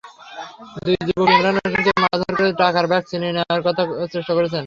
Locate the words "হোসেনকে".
1.57-1.91